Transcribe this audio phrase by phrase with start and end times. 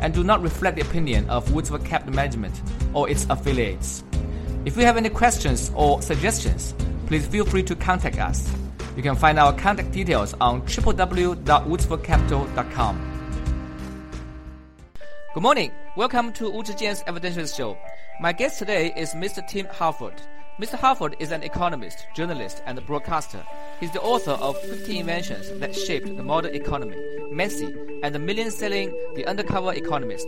[0.00, 2.60] and do not reflect the opinion of Woodsford Capital Management
[2.94, 4.02] or its affiliates.
[4.64, 6.74] If you have any questions or suggestions,
[7.06, 8.50] please feel free to contact us.
[8.96, 13.12] You can find our contact details on www.woodsfordcapital.com.
[15.34, 15.70] Good morning.
[15.96, 17.76] Welcome to Wu Zhijian's Evidential Show.
[18.20, 19.46] My guest today is Mr.
[19.46, 20.14] Tim Harford.
[20.58, 20.72] Mr.
[20.78, 23.44] Harford is an economist, journalist, and broadcaster.
[23.78, 26.96] He's the author of 50 Inventions That Shaped the Modern Economy,
[27.30, 30.26] Messy, and the million-selling The Undercover Economist.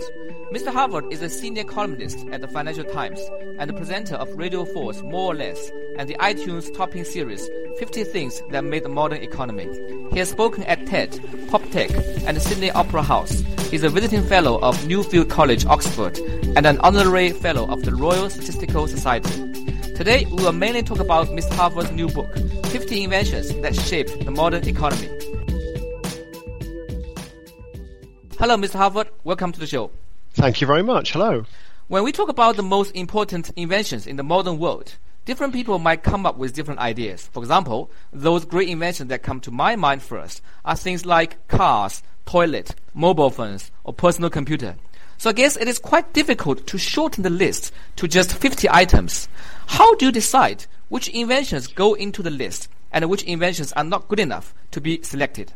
[0.52, 0.70] Mr.
[0.70, 3.18] Harford is a senior columnist at the Financial Times
[3.58, 8.04] and the presenter of Radio 4's More or Less and the iTunes topping series 50
[8.04, 9.66] Things That Made the Modern Economy.
[10.12, 11.12] He has spoken at TED,
[11.48, 13.42] PopTech, and the Sydney Opera House.
[13.70, 16.18] He's a visiting fellow of Nuffield College, Oxford,
[16.54, 19.47] and an honorary fellow of the Royal Statistical Society.
[19.98, 21.52] Today, we will mainly talk about Mr.
[21.54, 22.32] Harford's new book,
[22.66, 25.08] 50 Inventions That Shaped the Modern Economy.
[28.38, 28.74] Hello, Mr.
[28.74, 29.08] Harford.
[29.24, 29.90] Welcome to the show.
[30.34, 31.10] Thank you very much.
[31.10, 31.44] Hello.
[31.88, 36.04] When we talk about the most important inventions in the modern world, different people might
[36.04, 37.26] come up with different ideas.
[37.32, 42.04] For example, those great inventions that come to my mind first are things like cars,
[42.24, 44.76] toilet, mobile phones, or personal computer.
[45.20, 49.28] So I guess it is quite difficult to shorten the list to just 50 items.
[49.68, 54.08] How do you decide which inventions go into the list and which inventions are not
[54.08, 55.52] good enough to be selected?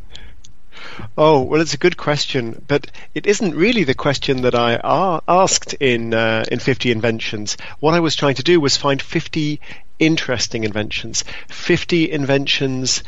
[1.16, 5.74] Oh, well, it's a good question, but it isn't really the question that I asked
[5.74, 7.56] in uh, in 50 inventions.
[7.80, 9.60] What I was trying to do was find 50
[9.98, 13.04] interesting inventions, 50 inventions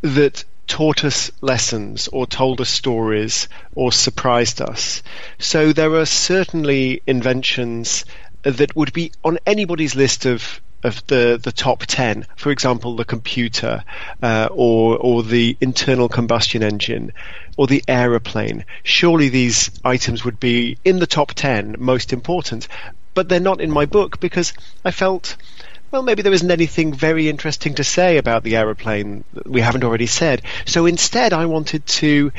[0.00, 5.02] that taught us lessons or told us stories or surprised us.
[5.38, 8.04] So there are certainly inventions
[8.42, 13.04] that would be on anybody's list of of the, the top 10, for example, the
[13.04, 13.84] computer
[14.22, 17.12] uh, or, or the internal combustion engine
[17.56, 22.66] or the aeroplane, surely these items would be in the top 10 most important.
[23.14, 24.54] But they're not in my book because
[24.84, 25.36] I felt
[25.92, 29.84] well, maybe there isn't anything very interesting to say about the aeroplane that we haven't
[29.84, 30.40] already said.
[30.64, 32.32] So instead, I wanted to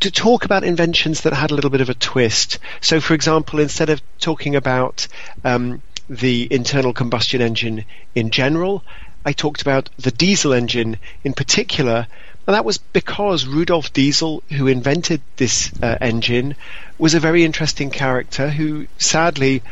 [0.00, 2.58] to talk about inventions that had a little bit of a twist.
[2.80, 5.06] So, for example, instead of talking about
[5.44, 7.84] um, the internal combustion engine
[8.14, 8.82] in general,
[9.24, 12.06] I talked about the diesel engine in particular.
[12.46, 16.56] And that was because Rudolf Diesel, who invented this uh, engine,
[16.98, 19.62] was a very interesting character who sadly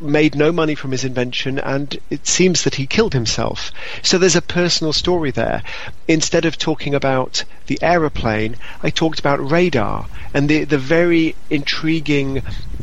[0.00, 3.70] made no money from his invention and it seems that he killed himself.
[4.02, 5.62] So there's a personal story there.
[6.08, 12.42] Instead of talking about the aeroplane, I talked about radar and the, the very intriguing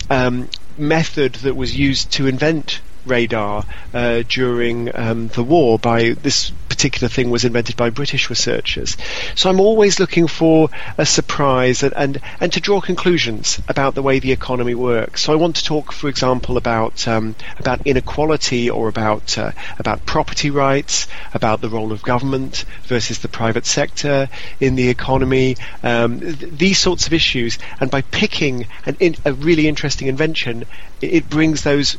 [0.09, 6.51] um, method that was used to invent radar uh, during um, the war by this
[6.81, 8.97] particular thing was invented by British researchers.
[9.35, 14.01] So I'm always looking for a surprise and, and, and to draw conclusions about the
[14.01, 15.21] way the economy works.
[15.21, 20.07] So I want to talk, for example, about um, about inequality or about uh, about
[20.07, 24.27] property rights, about the role of government versus the private sector
[24.59, 27.59] in the economy, um, th- these sorts of issues.
[27.79, 30.63] And by picking an in, a really interesting invention,
[30.99, 31.97] it, it brings those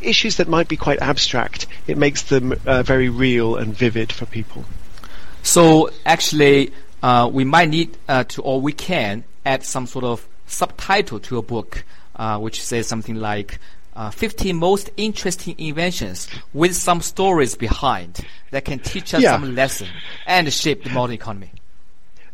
[0.00, 4.26] issues that might be quite abstract, it makes them uh, very real and vivid for
[4.26, 4.64] people.
[5.42, 6.72] So actually,
[7.02, 11.38] uh, we might need uh, to, or we can add some sort of subtitle to
[11.38, 11.84] a book,
[12.16, 13.58] uh, which says something like
[13.94, 19.32] uh, 15 most interesting inventions with some stories behind that can teach us yeah.
[19.32, 19.88] some lesson
[20.26, 21.50] and shape the modern economy.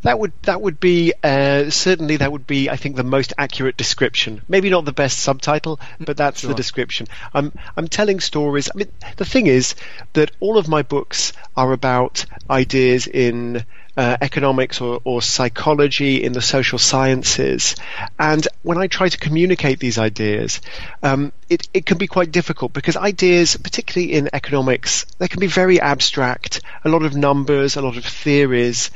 [0.05, 3.75] That would that would be uh, certainly that would be I think the most accurate
[3.75, 4.43] description.
[4.47, 6.49] Maybe not the best subtitle, but that's sure.
[6.49, 7.07] the description.
[7.33, 8.69] I'm I'm telling stories.
[8.69, 9.73] I mean, the thing is
[10.13, 13.65] that all of my books are about ideas in
[13.97, 17.75] uh, economics or, or, psychology in the social sciences.
[18.19, 20.59] And when I try to communicate these ideas,
[21.01, 25.47] um, it, it can be quite difficult because ideas, particularly in economics, they can be
[25.47, 28.91] very abstract, a lot of numbers, a lot of theories.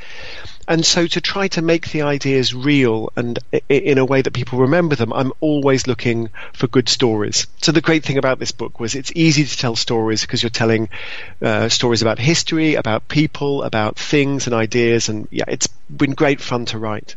[0.70, 4.60] And so to try to make the ideas real and in a way that people
[4.60, 7.48] remember them, I'm always looking for good stories.
[7.60, 10.50] So the great thing about this book was it's easy to tell stories because you're
[10.50, 10.88] telling
[11.42, 15.08] uh, stories about history, about people, about things and ideas.
[15.08, 17.16] And yeah, it's been great fun to write.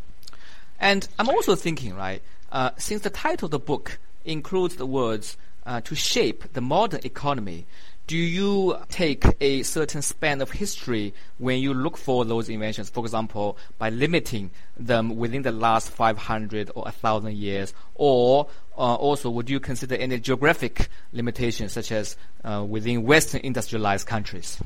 [0.80, 5.38] And I'm also thinking, right, uh, since the title of the book includes the words
[5.68, 7.68] uh, to shape the modern economy.
[8.06, 12.90] Do you take a certain span of history when you look for those inventions?
[12.90, 18.48] For example, by limiting them within the last 500 or 1,000 years, or
[18.78, 24.60] uh, also would you consider any geographic limitations, such as uh, within Western industrialized countries?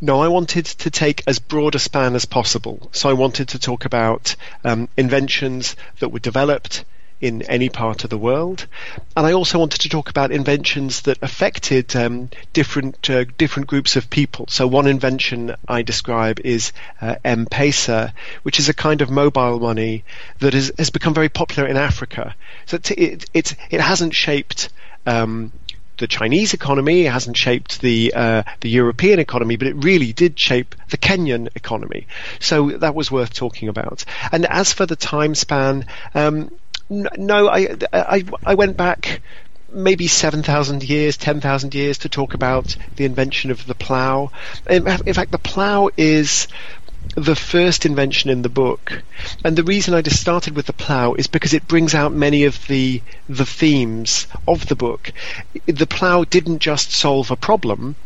[0.00, 2.88] No, I wanted to take as broad a span as possible.
[2.92, 6.84] So I wanted to talk about um, inventions that were developed
[7.20, 8.66] in any part of the world,
[9.16, 13.96] and I also wanted to talk about inventions that affected um, different uh, different groups
[13.96, 14.46] of people.
[14.48, 18.12] So one invention I describe is uh, M-Pesa,
[18.42, 20.04] which is a kind of mobile money
[20.38, 22.34] that is, has become very popular in Africa.
[22.66, 24.68] So it it, it, hasn't shaped
[25.06, 25.52] um,
[25.98, 30.38] the Chinese economy, it hasn't shaped the uh, the European economy, but it really did
[30.38, 32.06] shape the Kenyan economy.
[32.38, 34.04] So that was worth talking about.
[34.32, 36.50] And as for the time span, um,
[36.90, 39.20] no, I, I I went back
[39.70, 44.30] maybe 7,000 years, 10,000 years to talk about the invention of the plough.
[44.68, 46.48] In, in fact, the plough is
[47.14, 49.02] the first invention in the book.
[49.44, 52.44] And the reason I just started with the plough is because it brings out many
[52.44, 55.12] of the the themes of the book.
[55.66, 57.96] The plough didn't just solve a problem,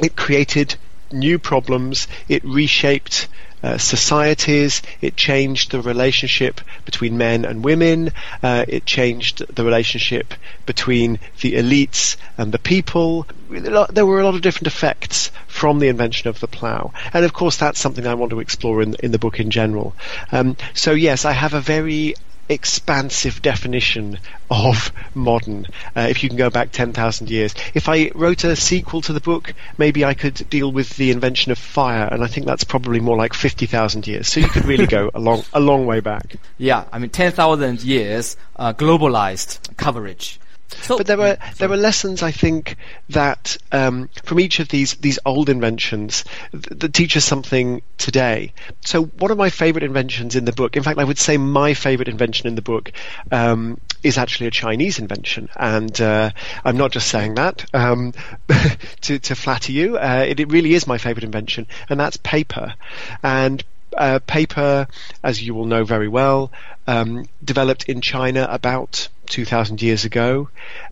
[0.00, 0.76] it created
[1.12, 3.28] new problems, it reshaped
[3.64, 4.82] uh, societies.
[5.00, 8.10] It changed the relationship between men and women.
[8.42, 10.34] Uh, it changed the relationship
[10.66, 13.26] between the elites and the people.
[13.48, 17.32] There were a lot of different effects from the invention of the plough, and of
[17.32, 19.96] course that's something I want to explore in in the book in general.
[20.30, 22.16] Um, so yes, I have a very
[22.48, 24.18] expansive definition
[24.50, 25.66] of modern.
[25.96, 27.54] Uh, if you can go back 10,000 years.
[27.74, 31.52] If I wrote a sequel to the book, maybe I could deal with the invention
[31.52, 34.28] of fire, and I think that's probably more like 50,000 years.
[34.28, 36.36] So you could really go a long, a long way back.
[36.56, 40.38] Yeah, I mean, 10,000 years uh, globalized coverage.
[40.82, 42.76] So, but there are there are lessons I think
[43.10, 48.52] that um, from each of these these old inventions th- that teach us something today.
[48.84, 51.74] So one of my favorite inventions in the book, in fact, I would say my
[51.74, 52.92] favorite invention in the book,
[53.30, 56.30] um, is actually a Chinese invention, and uh,
[56.64, 58.12] I'm not just saying that um,
[59.02, 59.96] to to flatter you.
[59.96, 62.74] Uh, it, it really is my favorite invention, and that's paper.
[63.22, 63.64] And
[63.96, 64.88] uh, paper,
[65.22, 66.50] as you will know very well,
[66.86, 70.48] um, developed in China about 2,000 years ago,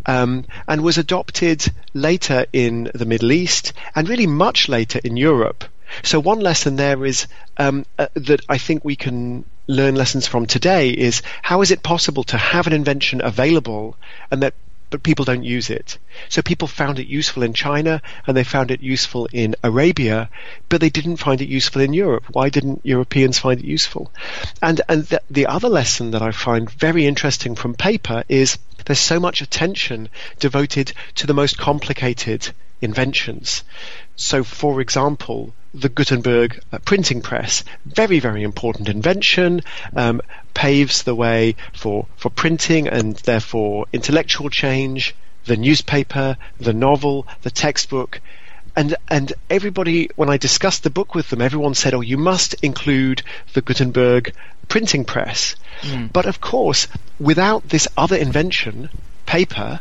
[0.06, 1.64] um, and was adopted
[1.94, 5.64] later in the Middle East and really much later in Europe.
[6.02, 7.26] So one lesson there is
[7.58, 11.82] um, uh, that I think we can learn lessons from today is how is it
[11.82, 13.96] possible to have an invention available
[14.30, 14.54] and that
[14.92, 15.98] but people don't use it.
[16.28, 20.28] So people found it useful in China and they found it useful in Arabia,
[20.68, 22.26] but they didn't find it useful in Europe.
[22.30, 24.12] Why didn't Europeans find it useful?
[24.60, 28.98] And and the, the other lesson that I find very interesting from paper is there's
[28.98, 32.52] so much attention devoted to the most complicated
[32.82, 33.64] inventions.
[34.16, 39.62] So, for example, the Gutenberg uh, printing press, very, very important invention,
[39.96, 40.20] um,
[40.54, 45.14] paves the way for, for printing and therefore intellectual change,
[45.46, 48.20] the newspaper, the novel, the textbook.
[48.74, 52.54] And, and everybody, when I discussed the book with them, everyone said, oh, you must
[52.62, 53.22] include
[53.52, 54.34] the Gutenberg
[54.68, 55.56] printing press.
[55.82, 56.12] Mm.
[56.12, 56.88] But of course,
[57.20, 58.88] without this other invention,
[59.26, 59.80] paper,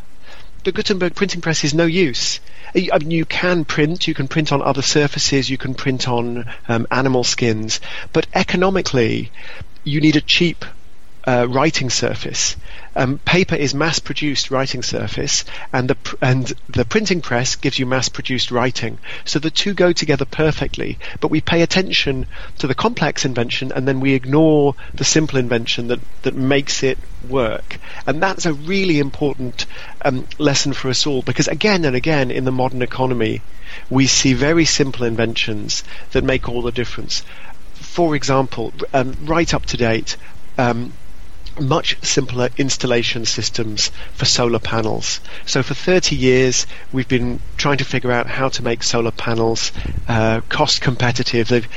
[0.63, 2.39] the Gutenberg printing press is no use.
[2.75, 6.45] I mean, you can print, you can print on other surfaces, you can print on
[6.67, 7.81] um, animal skins,
[8.13, 9.31] but economically,
[9.83, 10.63] you need a cheap
[11.25, 12.55] uh, writing surface.
[12.95, 17.85] Um, paper is mass-produced writing surface, and the pr- and the printing press gives you
[17.85, 18.97] mass-produced writing.
[19.23, 20.97] So the two go together perfectly.
[21.19, 22.27] But we pay attention
[22.59, 26.97] to the complex invention, and then we ignore the simple invention that that makes it
[27.29, 27.77] work.
[28.05, 29.65] And that's a really important
[30.03, 33.41] um, lesson for us all, because again and again in the modern economy,
[33.89, 37.23] we see very simple inventions that make all the difference.
[37.75, 40.17] For example, um, right up to date.
[40.57, 40.93] Um,
[41.59, 45.19] much simpler installation systems for solar panels.
[45.45, 49.71] So for 30 years, we've been trying to figure out how to make solar panels
[50.07, 51.47] uh, cost competitive.
[51.47, 51.67] They've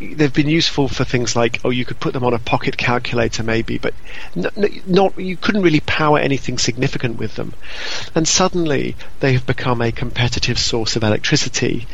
[0.00, 3.42] they've been useful for things like oh you could put them on a pocket calculator
[3.42, 3.94] maybe but
[4.36, 7.52] n- not you couldn't really power anything significant with them
[8.14, 11.86] and suddenly they have become a competitive source of electricity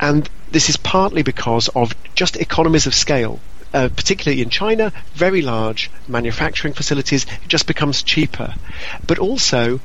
[0.00, 3.40] and this is partly because of just economies of scale
[3.76, 8.54] uh, particularly in China, very large manufacturing facilities, it just becomes cheaper.
[9.06, 9.80] But also,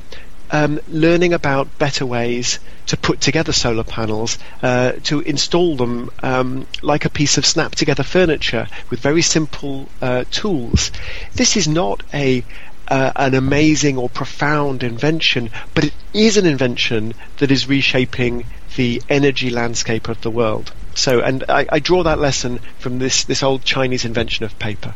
[0.50, 6.68] um, learning about better ways to put together solar panels, uh, to install them um,
[6.82, 10.92] like a piece of snap together furniture with very simple uh, tools.
[11.36, 12.46] This is not a
[12.88, 18.46] uh, an amazing or profound invention, but it is an invention that is reshaping
[18.78, 20.72] the energy landscape of the world.
[20.96, 24.94] So, and I, I draw that lesson from this, this old Chinese invention of paper.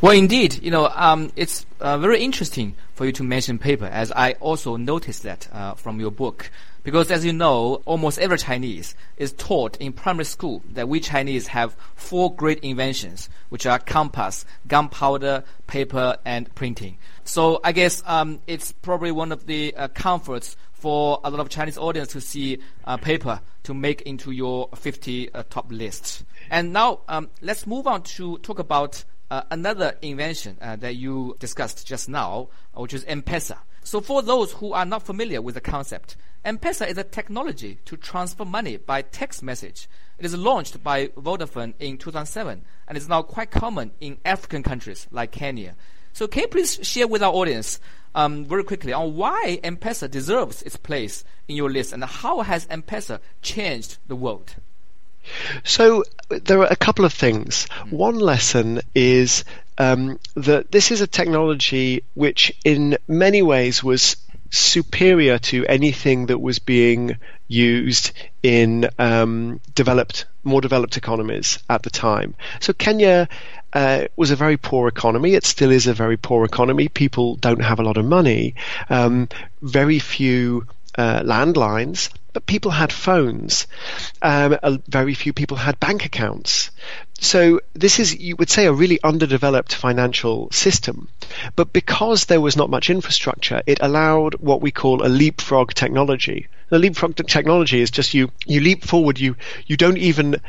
[0.00, 4.12] Well, indeed, you know, um, it's uh, very interesting for you to mention paper, as
[4.12, 6.50] I also noticed that uh, from your book.
[6.82, 11.48] Because as you know, almost every Chinese is taught in primary school that we Chinese
[11.48, 16.96] have four great inventions, which are compass, gunpowder, paper, and printing.
[17.24, 21.48] So I guess um, it's probably one of the uh, comforts for a lot of
[21.48, 26.24] Chinese audience to see uh, paper to make into your 50 uh, top list.
[26.50, 31.34] And now um, let's move on to talk about uh, another invention uh, that you
[31.38, 33.56] discussed just now, which is M-Pesa.
[33.82, 37.96] So for those who are not familiar with the concept, M-Pesa is a technology to
[37.96, 39.88] transfer money by text message.
[40.18, 45.06] It is launched by Vodafone in 2007 and is now quite common in African countries
[45.10, 45.74] like Kenya.
[46.12, 47.80] So can you please share with our audience
[48.16, 52.66] um, very quickly on why M-Pesa deserves its place in your list and how has
[52.68, 54.54] M-Pesa changed the world?
[55.62, 57.66] So there are a couple of things.
[57.90, 59.44] One lesson is
[59.78, 64.16] um, that this is a technology which, in many ways, was
[64.50, 67.16] superior to anything that was being
[67.48, 72.34] used in um, developed, more developed economies at the time.
[72.60, 73.28] So Kenya
[73.76, 75.34] uh, was a very poor economy.
[75.34, 76.88] It still is a very poor economy.
[76.88, 78.54] People don't have a lot of money.
[78.88, 79.28] Um,
[79.60, 80.66] very few
[80.96, 83.66] uh, landlines, but people had phones.
[84.22, 84.56] Um,
[84.88, 86.70] very few people had bank accounts.
[87.20, 91.08] So this is, you would say, a really underdeveloped financial system.
[91.54, 96.48] But because there was not much infrastructure, it allowed what we call a leapfrog technology.
[96.70, 100.40] The leapfrog technology is just you, you leap forward, you, you don't even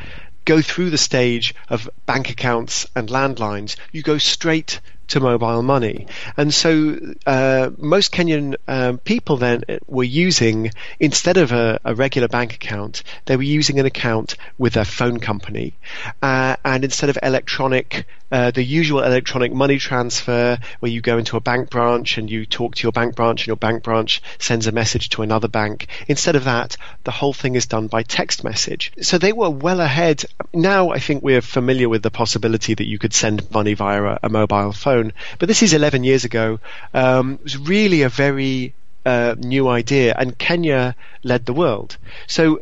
[0.47, 3.75] go through the stage of bank accounts and landlines.
[3.91, 6.07] You go straight to mobile money.
[6.35, 12.27] And so uh, most Kenyan um, people then were using, instead of a, a, regular
[12.27, 15.73] bank account, they were using an account with their phone company.
[16.21, 21.37] Uh, and instead of electronic, uh, the usual electronic money transfer where you go into
[21.37, 24.67] a bank branch and you talk to your bank branch and your bank branch sends
[24.67, 28.43] a message to another bank, instead of that, the whole thing is done by text
[28.43, 28.91] message.
[29.01, 30.25] So they were well ahead.
[30.53, 34.19] Now I think we're familiar with the possibility that you could send money via a,
[34.23, 34.96] a mobile phone
[35.39, 36.59] But this is 11 years ago.
[36.93, 38.73] Um, it was really a very
[39.05, 41.97] uh, new idea, and Kenya led the world.
[42.27, 42.61] So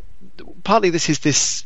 [0.64, 1.66] partly this is this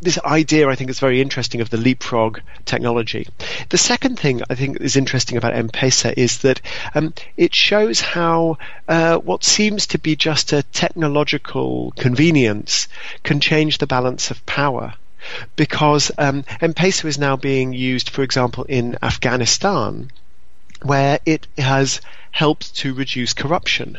[0.00, 3.26] this idea I think is very interesting of the leapfrog technology.
[3.70, 6.60] The second thing I think is interesting about M-Pesa is that
[6.94, 12.88] um, it shows how uh, what seems to be just a technological convenience
[13.22, 14.94] can change the balance of power
[15.56, 20.10] because um, M-Pesa is now being used, for example, in Afghanistan,
[20.82, 22.00] where it has
[22.34, 23.96] helped to reduce corruption.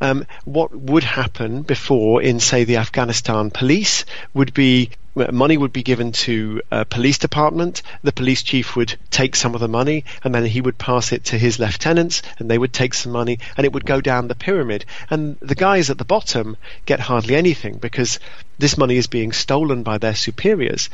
[0.00, 5.82] Um, what would happen before in, say, the Afghanistan police would be money would be
[5.82, 7.82] given to a police department.
[8.02, 11.24] The police chief would take some of the money and then he would pass it
[11.26, 14.34] to his lieutenants and they would take some money and it would go down the
[14.34, 14.84] pyramid.
[15.10, 18.18] And the guys at the bottom get hardly anything because
[18.58, 20.88] this money is being stolen by their superiors.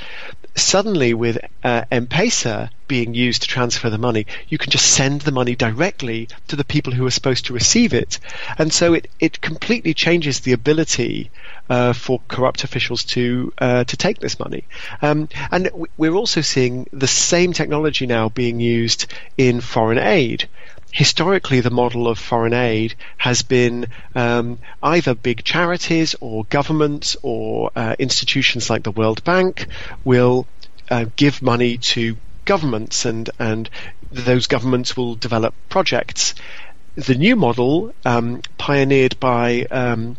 [0.55, 5.33] Suddenly, with uh, M-Pesa being used to transfer the money, you can just send the
[5.33, 8.19] money directly to the people who are supposed to receive it.
[8.59, 11.31] And so it, it completely changes the ability
[11.69, 14.65] uh, for corrupt officials to uh, to take this money.
[15.03, 19.07] Um, and we're also seeing the same technology now being used
[19.37, 20.49] in foreign aid
[20.93, 27.71] historically the model of foreign aid has been um, either big charities or governments or
[27.77, 29.67] uh, institutions like the World Bank
[30.05, 30.47] will
[30.91, 33.71] uh, give money to governments and and
[34.11, 36.35] those governments will develop projects.
[37.07, 40.19] The new model, um, pioneered by um,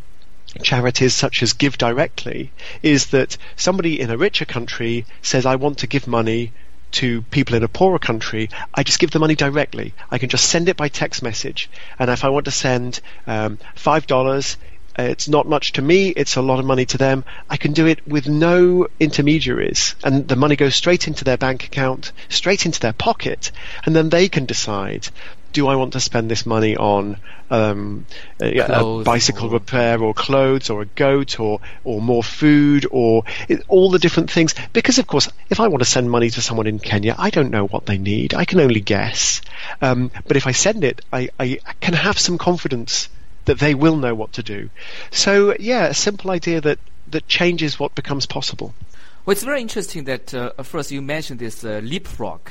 [0.64, 2.50] charities such as GiveDirectly,
[2.82, 6.54] is that somebody in a richer country says, I want to give money
[6.94, 9.94] to people in a poorer country, I just give the money directly.
[10.10, 11.70] I can just send it by text message.
[12.00, 14.58] And if I want to send um, $5,
[14.98, 17.26] it's not much to me, it's a lot of money to them.
[17.48, 19.94] I can do it with no intermediaries.
[20.04, 23.52] And the money goes straight into their bank account, straight into their pocket,
[23.86, 25.10] and then they can decide
[25.54, 27.18] do I want to spend this money on
[27.50, 28.06] um,
[28.42, 29.54] a, a, bicycle or...
[29.54, 34.32] repair or clothes or a goat or or more food or it, all the different
[34.32, 34.56] things?
[34.74, 37.52] Because of course, if I want to send money to someone in Kenya, I don't
[37.52, 38.34] know what they need.
[38.34, 39.42] I can only guess.
[39.82, 43.10] Um, but if I send it, I, I can have some confidence
[43.46, 44.70] that they will know what to do.
[45.10, 48.74] So yeah, a simple idea that that changes what becomes possible.
[49.26, 52.42] Well, it's very interesting that uh, first you mentioned this uh, leapfrog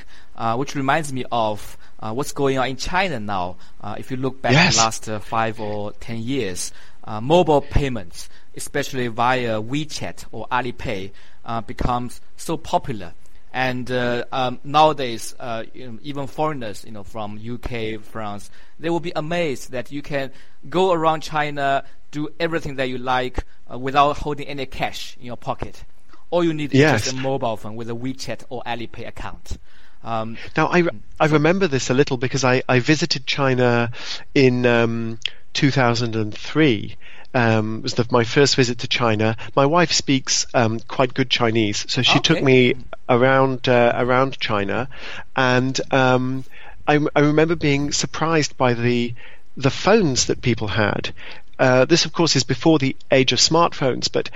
[0.41, 3.57] uh, which reminds me of uh, what's going on in China now.
[3.81, 4.77] Uh, if you look back yes.
[4.77, 6.73] the last uh, five or ten years,
[7.05, 11.11] uh, mobile payments, especially via WeChat or Alipay,
[11.45, 13.13] uh, becomes so popular.
[13.53, 15.35] And uh, um, nowadays,
[15.75, 20.03] you know, even foreigners, you know, from UK, France, they will be amazed that you
[20.03, 20.31] can
[20.69, 25.85] go around China, do everything that you like without holding any cash in your pocket.
[26.31, 27.01] All you need yes.
[27.01, 29.59] is just a mobile phone with a WeChat or Alipay account.
[30.03, 30.85] Um, now, I,
[31.19, 33.93] I remember this a little because I, I visited China
[34.35, 35.19] in um,
[35.53, 36.97] 2003.
[37.33, 39.37] Um, was the, my first visit to China.
[39.55, 42.35] My wife speaks um, quite good Chinese, so she okay.
[42.35, 42.75] took me
[43.09, 44.89] around uh, around China,
[45.37, 46.45] and um,
[46.89, 49.15] I, I remember being surprised by the
[49.57, 51.15] the phones that people had.
[51.57, 54.31] Uh, this, of course, is before the age of smartphones, but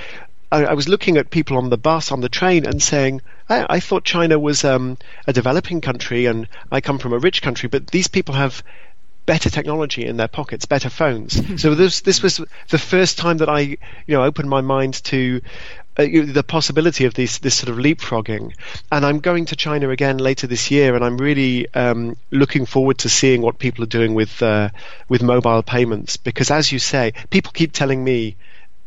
[0.50, 3.76] I, I, was looking at people on the bus, on the train, and saying, I,
[3.76, 7.68] I thought China was um, a developing country and I come from a rich country,
[7.68, 8.62] but these people have
[9.26, 11.40] better technology in their pockets, better phones.
[11.62, 15.40] so this this was the first time that I you know opened my mind to
[15.96, 18.52] uh, the possibility of this this sort of leapfrogging.
[18.90, 22.98] And I'm going to China again later this year, and I'm really um, looking forward
[22.98, 24.70] to seeing what people are doing with uh,
[25.08, 26.16] with mobile payments.
[26.16, 28.36] Because as you say, people keep telling me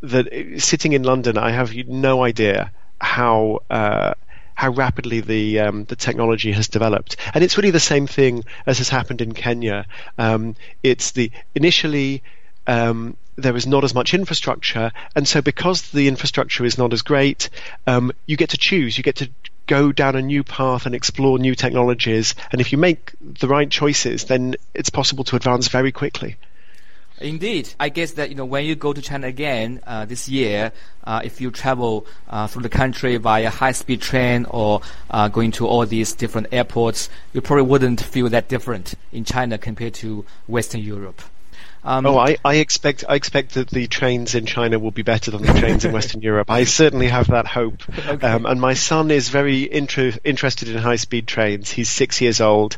[0.02, 3.62] that uh, sitting in London, I have no idea how.
[3.70, 4.14] Uh,
[4.58, 8.80] how rapidly the um, the technology has developed, and it's really the same thing as
[8.80, 9.86] has happened in Kenya.
[10.18, 12.24] Um, it's the initially
[12.66, 17.04] um, there is not as much infrastructure, and so because the infrastructure is not as
[17.04, 17.52] great,
[17.86, 18.98] um, you get to choose.
[18.98, 19.30] You get to
[19.68, 23.70] go down a new path and explore new technologies, and if you make the right
[23.70, 26.36] choices, then it's possible to advance very quickly.
[27.20, 30.72] Indeed, I guess that you know when you go to China again uh, this year,
[31.04, 35.66] uh, if you travel uh, through the country via high-speed train or uh, going to
[35.66, 40.82] all these different airports, you probably wouldn't feel that different in China compared to Western
[40.82, 41.22] Europe.
[41.88, 45.32] Um, oh, I, I, expect I expect that the trains in China will be better
[45.32, 46.52] than the trains in Western Europe.
[46.52, 47.82] I certainly have that hope.
[47.98, 48.28] Okay.
[48.28, 51.72] Um, and my son is very inter- interested in high speed trains.
[51.72, 52.78] He's six years old,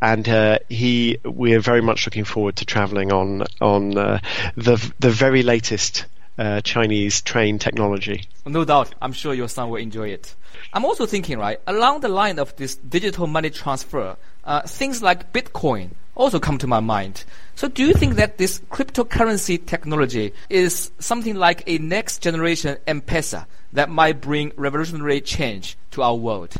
[0.00, 4.20] and uh, he we are very much looking forward to travelling on on uh,
[4.56, 6.06] the the very latest
[6.38, 8.24] uh, Chinese train technology.
[8.46, 10.34] No doubt, I'm sure your son will enjoy it.
[10.72, 15.34] I'm also thinking, right, along the line of this digital money transfer, uh, things like
[15.34, 17.24] Bitcoin also come to my mind.
[17.54, 23.46] So do you think that this cryptocurrency technology is something like a next generation M-Pesa
[23.74, 26.54] that might bring revolutionary change to our world?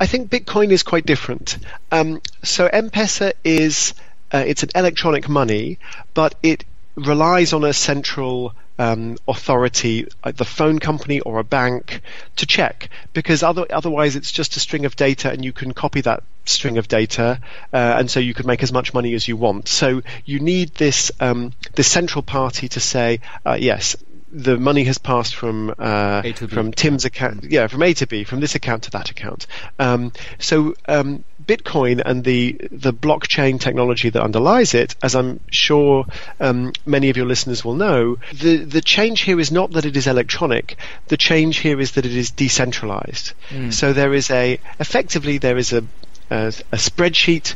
[0.00, 1.58] I think Bitcoin is quite different.
[1.90, 3.94] Um, so M-Pesa is
[4.32, 5.78] uh, it's an electronic money,
[6.14, 6.64] but it
[6.94, 12.00] relies on a central um, authority, like the phone company or a bank,
[12.36, 16.00] to check because other, otherwise it's just a string of data and you can copy
[16.02, 17.40] that string of data
[17.72, 19.68] uh, and so you could make as much money as you want.
[19.68, 23.96] So you need this um, this central party to say uh, yes.
[24.30, 28.40] The money has passed from uh, from Tim's account, yeah, from A to B, from
[28.40, 29.46] this account to that account.
[29.78, 36.04] Um, so um, Bitcoin and the the blockchain technology that underlies it, as I'm sure
[36.40, 39.96] um, many of your listeners will know, the the change here is not that it
[39.96, 40.76] is electronic.
[41.06, 43.32] The change here is that it is decentralized.
[43.48, 43.72] Mm.
[43.72, 45.84] So there is a effectively there is a
[46.30, 47.54] a, a spreadsheet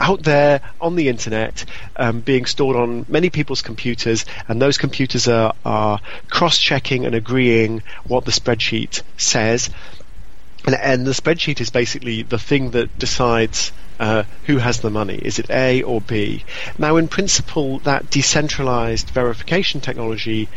[0.00, 1.64] out there on the internet
[1.96, 7.14] um, being stored on many people's computers, and those computers are, are cross checking and
[7.14, 9.70] agreeing what the spreadsheet says.
[10.66, 15.16] And, and the spreadsheet is basically the thing that decides uh, who has the money.
[15.16, 16.44] Is it A or B?
[16.78, 20.48] Now, in principle, that decentralized verification technology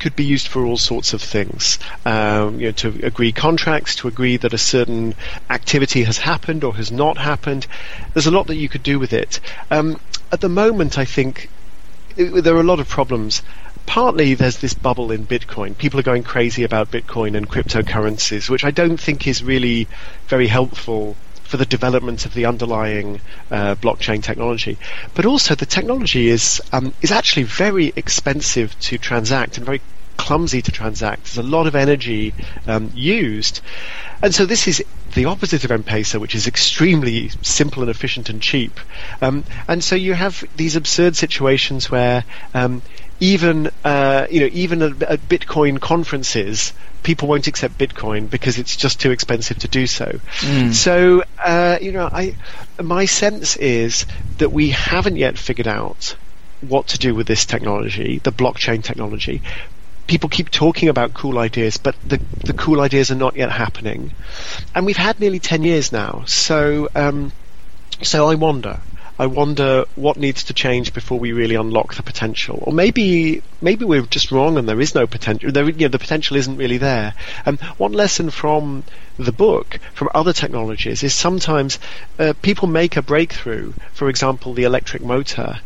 [0.00, 1.78] could be used for all sorts of things.
[2.04, 5.14] Um, you know, to agree contracts, to agree that a certain
[5.50, 7.66] activity has happened or has not happened.
[8.12, 9.40] There's a lot that you could do with it.
[9.70, 10.00] Um,
[10.32, 11.48] at the moment, I think
[12.16, 13.42] it, there are a lot of problems
[13.86, 15.76] partly there's this bubble in Bitcoin.
[15.76, 19.88] People are going crazy about Bitcoin and cryptocurrencies, which I don't think is really
[20.26, 24.78] very helpful for the development of the underlying uh, blockchain technology.
[25.14, 29.80] But also, the technology is um, is actually very expensive to transact and very
[30.16, 31.24] clumsy to transact.
[31.24, 32.34] There's a lot of energy
[32.66, 33.60] um, used,
[34.22, 34.82] and so this is
[35.14, 38.80] the opposite of M-Pesa, which is extremely simple and efficient and cheap.
[39.22, 42.82] Um, and so you have these absurd situations where um,
[43.20, 46.72] even uh, you know even at, at, Bitcoin conferences,
[47.02, 50.20] people won't accept Bitcoin because it's just too expensive to do so.
[50.40, 50.72] Mm.
[50.72, 52.36] So uh, you know, I
[52.82, 54.06] my sense is
[54.38, 56.16] that we haven't yet figured out
[56.60, 59.42] what to do with this technology, the blockchain technology.
[60.06, 64.12] people keep talking about cool ideas, but the the cool ideas are not yet happening.
[64.74, 67.32] And we've had nearly ten years now, so um,
[68.02, 68.80] so I wonder.
[69.16, 73.84] I wonder what needs to change before we really unlock the potential, or maybe maybe
[73.84, 75.52] we're just wrong and there is no potential.
[75.52, 77.14] There, you know, the potential isn't really there.
[77.46, 78.82] Um, one lesson from
[79.16, 81.78] the book, from other technologies, is sometimes
[82.18, 83.72] uh, people make a breakthrough.
[83.92, 85.60] For example, the electric motor,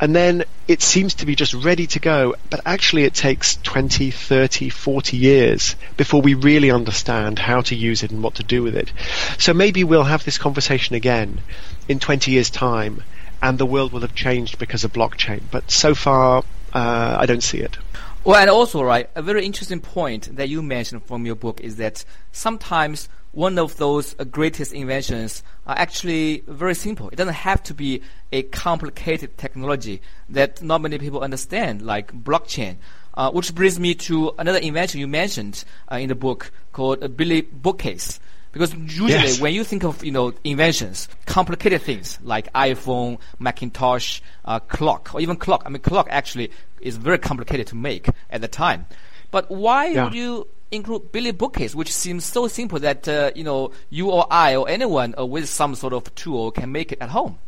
[0.00, 4.10] and then it seems to be just ready to go, but actually it takes 20,
[4.10, 8.62] 30, 40 years before we really understand how to use it and what to do
[8.62, 8.92] with it.
[9.38, 11.40] So maybe we'll have this conversation again
[11.88, 13.02] in 20 years' time,
[13.42, 15.42] and the world will have changed because of blockchain.
[15.50, 17.76] But so far, uh, I don't see it.
[18.24, 21.76] Well, and also, right, a very interesting point that you mentioned from your book is
[21.76, 27.10] that sometimes one of those greatest inventions are actually very simple.
[27.10, 28.00] It doesn't have to be
[28.32, 32.76] a complicated technology that not many people understand, like blockchain.
[33.12, 37.08] Uh, which brings me to another invention you mentioned uh, in the book called a
[37.08, 38.18] Billy bookcase.
[38.50, 39.40] Because usually yes.
[39.40, 45.20] when you think of you know inventions, complicated things like iPhone, Macintosh, uh, clock, or
[45.20, 45.64] even clock.
[45.66, 46.52] I mean, clock actually
[46.84, 48.86] is very complicated to make at the time.
[49.30, 50.04] But why yeah.
[50.04, 54.26] would you include Billy Bookcase, which seems so simple that uh, you know you or
[54.30, 57.38] I or anyone uh, with some sort of tool can make it at home.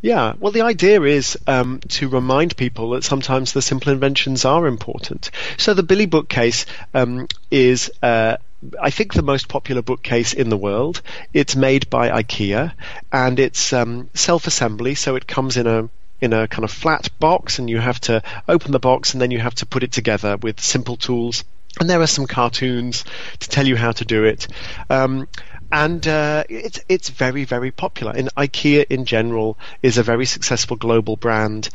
[0.00, 4.66] Yeah, well, the idea is um, to remind people that sometimes the simple inventions are
[4.66, 5.30] important.
[5.58, 7.90] So the Billy bookcase um, is.
[8.02, 8.36] Uh,
[8.80, 11.02] I think the most popular bookcase in the world.
[11.34, 12.72] It's made by IKEA,
[13.12, 17.58] and it's um, self-assembly, so it comes in a in a kind of flat box,
[17.58, 20.36] and you have to open the box, and then you have to put it together
[20.36, 21.44] with simple tools
[21.80, 23.04] and there are some cartoons
[23.40, 24.46] to tell you how to do it.
[24.88, 25.28] Um,
[25.72, 28.12] and uh, it's it's very very popular.
[28.12, 31.68] And IKEA in general is a very successful global brand,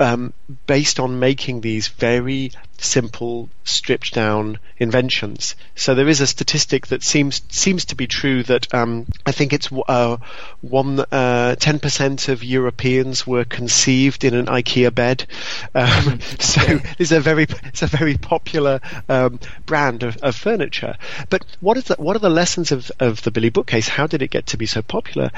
[0.00, 0.32] um,
[0.66, 5.54] based on making these very simple, stripped down inventions.
[5.74, 9.52] So there is a statistic that seems seems to be true that um, I think
[9.52, 10.16] it's uh,
[10.60, 15.26] one uh, ten uh, percent of Europeans were conceived in an IKEA bed.
[15.74, 20.96] Um, so it's a very it's a very popular um, brand of, of, furniture.
[21.30, 23.88] But what is the, what are the lessons of, of the Billy bookcase?
[23.88, 25.30] How did it get to be so popular?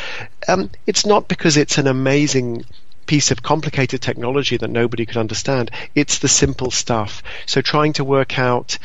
[0.49, 2.65] Um, it's not because it's an amazing
[3.07, 5.71] piece of complicated technology that nobody could understand.
[5.95, 7.23] It's the simple stuff.
[7.47, 8.79] So trying to work out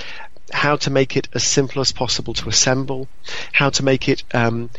[0.52, 3.08] how to make it as simple as possible to assemble,
[3.52, 4.70] how to make it um,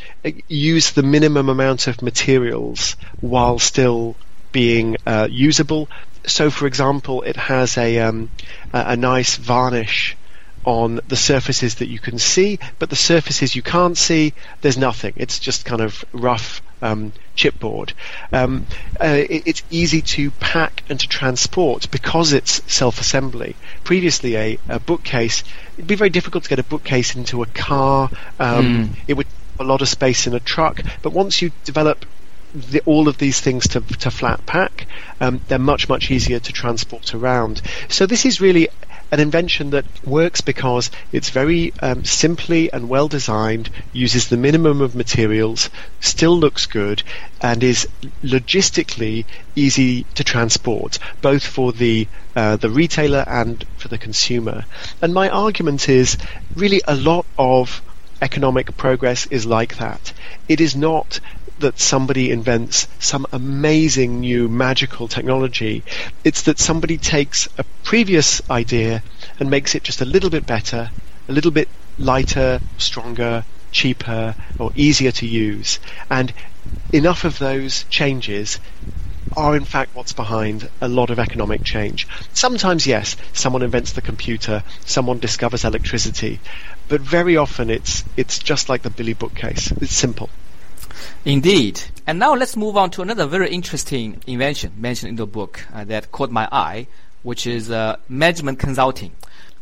[0.48, 4.16] use the minimum amount of materials while still
[4.52, 5.88] being uh, usable.
[6.26, 8.30] So, for example, it has a um,
[8.72, 10.16] a nice varnish
[10.64, 15.14] on the surfaces that you can see, but the surfaces you can't see, there's nothing.
[15.16, 17.92] It's just kind of rough um, chipboard.
[18.32, 18.66] Um,
[19.00, 23.56] uh, it, it's easy to pack and to transport because it's self-assembly.
[23.84, 28.10] Previously, a, a, bookcase, it'd be very difficult to get a bookcase into a car.
[28.38, 28.96] Um, mm.
[29.08, 29.26] It would
[29.60, 32.04] a lot of space in a truck, but once you develop
[32.54, 34.86] the, all of these things to, to flat pack,
[35.20, 37.62] um, they're much, much easier to transport around.
[37.88, 38.68] So this is really
[39.12, 44.80] an invention that works because it's very um, simply and well designed, uses the minimum
[44.80, 45.68] of materials,
[46.00, 47.02] still looks good,
[47.42, 47.86] and is
[48.24, 54.64] logistically easy to transport, both for the uh, the retailer and for the consumer.
[55.02, 56.16] And my argument is
[56.56, 57.82] really a lot of
[58.22, 60.14] economic progress is like that.
[60.48, 61.20] It is not
[61.58, 65.84] that somebody invents some amazing new magical technology.
[66.24, 69.02] It's that somebody takes a previous idea
[69.38, 70.90] and makes it just a little bit better,
[71.28, 75.78] a little bit lighter, stronger, cheaper, or easier to use.
[76.10, 76.32] And
[76.92, 78.58] enough of those changes
[79.34, 82.06] are in fact what's behind a lot of economic change.
[82.34, 86.38] Sometimes, yes, someone invents the computer, someone discovers electricity,
[86.88, 89.72] but very often it's it's just like the Billy bookcase.
[89.80, 90.28] It's simple.
[91.24, 91.82] Indeed.
[92.06, 95.84] And now let's move on to another very interesting invention mentioned in the book uh,
[95.84, 96.86] that caught my eye,
[97.22, 99.12] which is uh, management consulting.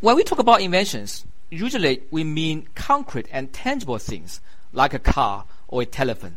[0.01, 4.41] When we talk about inventions, usually we mean concrete and tangible things
[4.73, 6.37] like a car or a telephone.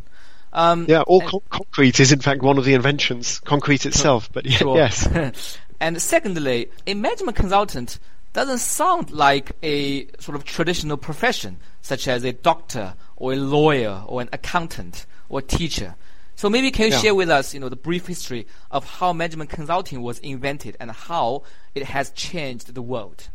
[0.52, 4.48] Um, yeah, all co- concrete is in fact one of the inventions, concrete itself, but
[4.50, 4.76] sure.
[4.76, 5.58] yes.
[5.80, 7.98] and secondly, a management consultant
[8.34, 14.04] doesn't sound like a sort of traditional profession, such as a doctor or a lawyer
[14.08, 15.96] or an accountant or a teacher.
[16.36, 17.00] So maybe can you yeah.
[17.00, 20.92] share with us, you know, the brief history of how management consulting was invented and
[20.92, 21.44] how
[21.76, 23.30] it has changed the world?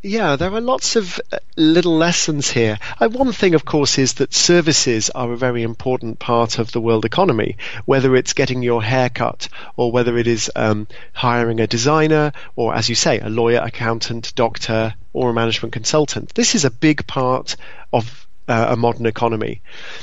[0.00, 2.78] Yeah, there are lots of uh, little lessons here.
[3.00, 6.80] Uh, one thing, of course, is that services are a very important part of the
[6.80, 11.66] world economy, whether it's getting your hair cut or whether it is um, hiring a
[11.66, 16.32] designer or, as you say, a lawyer, accountant, doctor, or a management consultant.
[16.34, 17.56] This is a big part
[17.92, 19.60] of uh, a modern economy.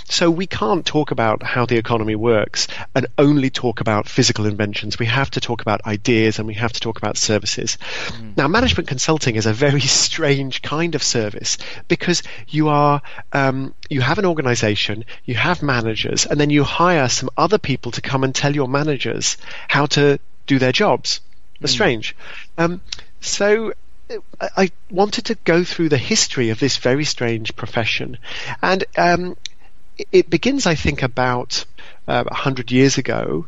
[0.08, 5.00] So we can't talk about how the economy works and only talk about physical inventions.
[5.00, 7.78] We have to talk about ideas and we have to talk about services.
[8.08, 8.38] Mm.
[8.38, 13.02] Now, management consulting is a very strange kind of service because you are
[13.34, 17.92] um, you have an organization, you have managers, and then you hire some other people
[17.94, 21.22] to come and tell your managers how to do their jobs.
[21.60, 21.76] That's mm.
[21.76, 22.16] strange.
[22.58, 22.82] Um,
[23.22, 23.74] so
[24.56, 28.18] I wanted to go through the history of this very strange profession,
[28.62, 29.36] and um,
[30.12, 31.66] it begins, I think, about
[32.08, 33.48] uh, 100 years ago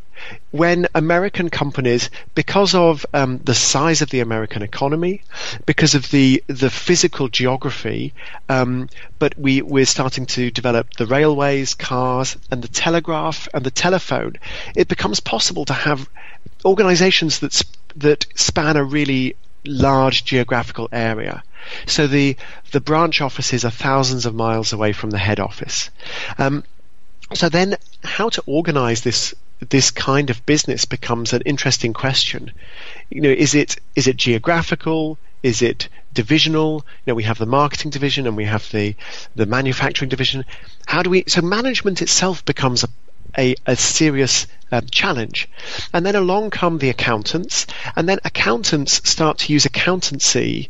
[0.50, 5.22] when American companies, because of um, the size of the American economy,
[5.64, 8.12] because of the the physical geography,
[8.48, 13.70] um, but we we're starting to develop the railways, cars, and the telegraph and the
[13.70, 14.34] telephone.
[14.74, 16.08] It becomes possible to have
[16.64, 17.62] organizations that
[17.96, 21.42] that span a really large geographical area.
[21.86, 22.36] So the
[22.70, 25.90] the branch offices are thousands of miles away from the head office.
[26.38, 26.64] Um,
[27.34, 29.34] so then, how to organize this
[29.68, 32.52] this kind of business becomes an interesting question.
[33.10, 35.18] You know, is it is it geographical?
[35.42, 36.84] Is it divisional?
[37.04, 38.94] You know, we have the marketing division and we have the
[39.34, 40.44] the manufacturing division.
[40.86, 41.24] How do we?
[41.26, 42.88] So management itself becomes a
[43.38, 45.48] a, a serious um, challenge.
[45.94, 50.68] And then along come the accountants, and then accountants start to use accountancy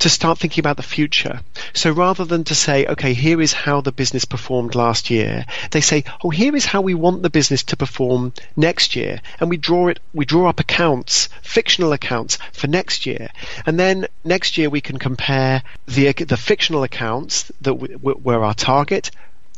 [0.00, 1.40] to start thinking about the future.
[1.74, 5.80] So rather than to say, okay, here is how the business performed last year, they
[5.80, 9.56] say, oh, here is how we want the business to perform next year, and we
[9.56, 13.28] draw it, we draw up accounts, fictional accounts for next year,
[13.64, 19.10] and then next year we can compare the the fictional accounts that were our target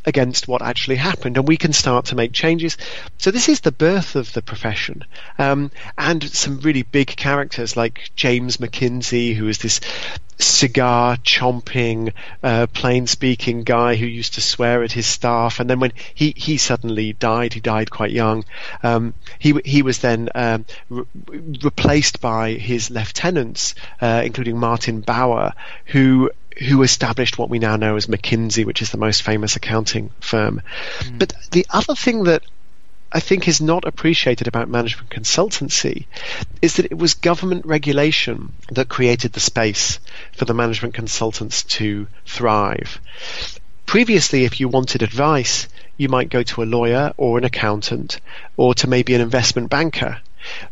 [0.07, 2.77] against what actually happened, and we can start to make changes.
[3.19, 5.05] So this is the birth of the profession,
[5.39, 9.81] um, and some really big characters like James McKinsey, who is this
[10.39, 12.13] cigar chomping,
[12.43, 16.35] uh, plain speaking guy who used to swear at his staff, and then when he,
[16.37, 18.45] he suddenly died, he died quite young.
[18.83, 21.05] Um, he he was then um, re-
[21.63, 25.53] replaced by his lieutenants, uh, including Marvin Bower,
[25.87, 30.11] who who established what we now know as McKinsey, which is the most famous accounting
[30.21, 30.63] firm.
[31.01, 31.19] Mm.
[31.19, 32.43] But the other thing that
[33.13, 36.07] I think is not appreciated about management consultancy
[36.61, 40.01] is that it was government regulation that created the space
[40.33, 43.01] for the management consultants to thrive.
[43.87, 48.21] Previously, if you wanted advice, you might go to a lawyer or an accountant
[48.57, 50.19] or to maybe an investment banker.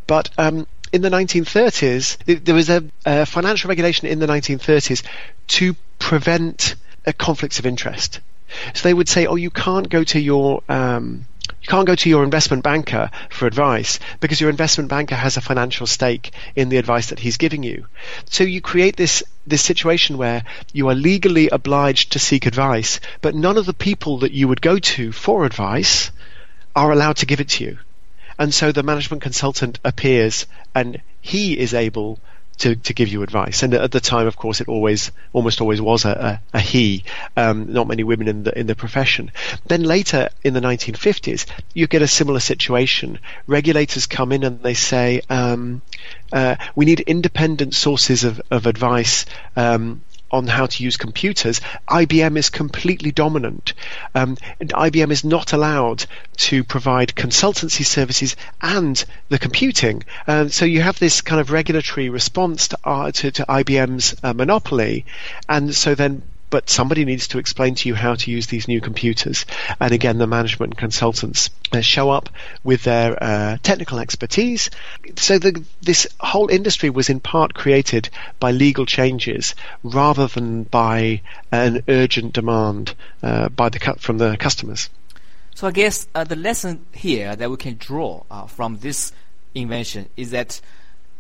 [0.09, 5.03] But um, in the 1930s, there was a, a financial regulation in the 1930s
[5.49, 6.75] to prevent
[7.19, 8.21] conflicts of interest.
[8.75, 11.25] So they would say, "Oh, you can't go to your um,
[11.63, 15.41] you can't go to your investment banker for advice because your investment banker has a
[15.41, 17.87] financial stake in the advice that he's giving you.
[18.29, 23.35] So you create this this situation where you are legally obliged to seek advice, but
[23.35, 26.11] none of the people that you would go to for advice
[26.77, 27.79] are allowed to give it to you.
[28.39, 32.19] And so the management consultant appears and he is able
[32.59, 33.63] to, to give you advice.
[33.63, 37.05] And at the time, of course, it always, almost always was a, a, a he.
[37.37, 39.33] Um, not many women in the in the profession.
[39.67, 43.19] Then later in the 1950s, you get a similar situation.
[43.47, 45.83] Regulators come in and they say, um,
[46.33, 52.37] uh, we need independent sources of, of advice um, on how to use computers, IBM
[52.37, 53.75] is completely dominant.
[54.15, 56.05] Um, and IBM is not allowed
[56.39, 60.05] to provide consultancy services and the computing.
[60.27, 64.33] Uh, so you have this kind of regulatory response to, uh, to, to IBM's uh,
[64.33, 65.05] monopoly,
[65.49, 68.79] and so then but somebody needs to explain to you how to use these new
[68.79, 69.47] computers.
[69.81, 72.29] And again, the management consultants uh, show up
[72.63, 74.69] with their uh, technical expertise.
[75.17, 81.23] So the, this whole industry was in part created by legal changes rather than by
[81.51, 84.91] an urgent demand uh, by the from the customers.
[85.55, 89.13] So I guess uh, the lesson here that we can draw uh, from this
[89.55, 90.61] invention is that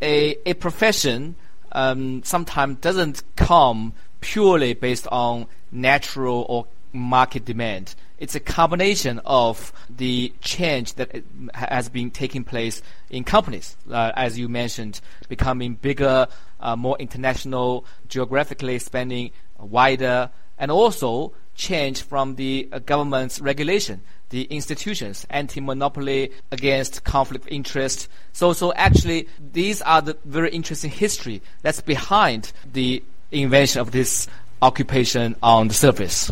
[0.02, 1.36] a, a profession
[1.72, 7.94] um, sometimes doesn't come purely based on natural or market demand.
[8.18, 12.80] It's a combination of the change that has been taking place
[13.10, 16.28] in companies, uh, as you mentioned, becoming bigger,
[16.60, 24.44] uh, more international, geographically spanning wider, and also change from the uh, government's regulation, the
[24.44, 28.08] institutions, anti-monopoly against conflict of interest.
[28.32, 34.28] So, so actually, these are the very interesting history that's behind the invention of this
[34.60, 36.30] occupation on the surface.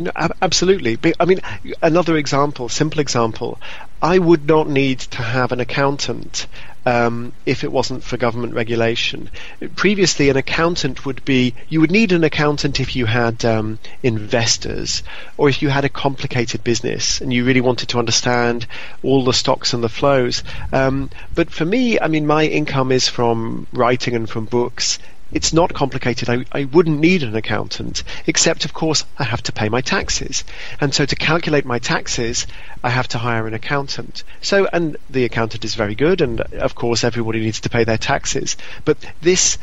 [0.00, 0.98] No, absolutely.
[1.18, 1.40] I mean,
[1.82, 3.58] another example, simple example.
[4.00, 6.46] I would not need to have an accountant
[6.86, 9.28] um, if it wasn't for government regulation.
[9.76, 15.02] Previously, an accountant would be you would need an accountant if you had um, investors
[15.36, 18.66] or if you had a complicated business and you really wanted to understand
[19.02, 20.42] all the stocks and the flows.
[20.72, 24.98] Um, but for me, I mean, my income is from writing and from books
[25.32, 26.28] it's not complicated.
[26.28, 30.44] I, I wouldn't need an accountant, except of course I have to pay my taxes.
[30.80, 32.46] And so to calculate my taxes,
[32.82, 34.24] I have to hire an accountant.
[34.40, 37.98] So, and the accountant is very good, and of course everybody needs to pay their
[37.98, 38.56] taxes.
[38.84, 39.58] But this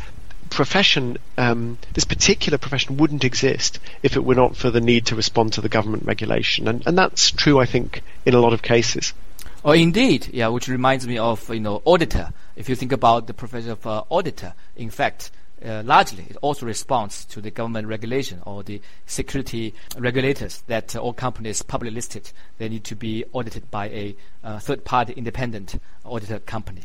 [0.49, 5.15] profession, um, this particular profession wouldn't exist if it were not for the need to
[5.15, 6.67] respond to the government regulation.
[6.67, 9.13] And, and that's true, I think, in a lot of cases.
[9.65, 12.31] Oh, indeed, yeah, which reminds me of, you know, auditor.
[12.55, 15.31] If you think about the profession of uh, auditor, in fact,
[15.65, 20.99] uh, largely it also responds to the government regulation or the security regulators that uh,
[20.99, 25.79] all companies publicly listed they need to be audited by a uh, third party independent
[26.05, 26.83] auditor company.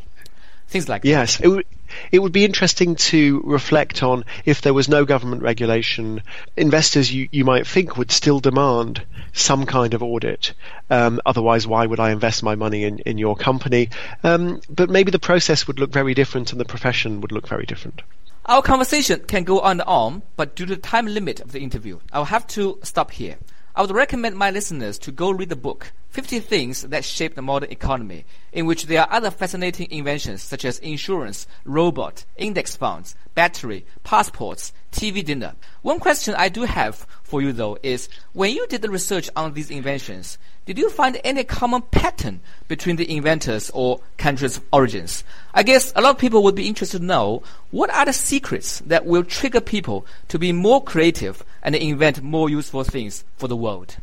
[0.67, 1.45] Things like yes that.
[1.45, 1.65] it would
[2.11, 6.23] it would be interesting to reflect on if there was no government regulation
[6.57, 10.53] investors you, you might think would still demand some kind of audit.
[10.89, 13.89] Um, otherwise why would I invest my money in, in your company?
[14.23, 17.65] Um, but maybe the process would look very different and the profession would look very
[17.65, 18.01] different
[18.45, 21.61] our conversation can go on and on, but due to the time limit of the
[21.61, 23.37] interview, I'll have to stop here.
[23.73, 27.41] I would recommend my listeners to go read the book 50 Things That Shape the
[27.41, 33.15] Modern Economy, in which there are other fascinating inventions such as insurance, robot, index funds,
[33.33, 35.55] battery, passports, TV dinner.
[35.81, 39.53] One question I do have for you though is when you did the research on
[39.53, 45.23] these inventions, did you find any common pattern between the inventors or countries' origins?
[45.53, 48.79] I guess a lot of people would be interested to know what are the secrets
[48.85, 53.57] that will trigger people to be more creative and invent more useful things for the
[53.57, 53.97] world.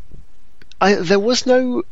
[0.80, 1.84] I, there was no